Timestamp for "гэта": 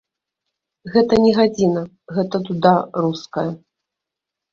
0.93-1.13, 2.15-2.41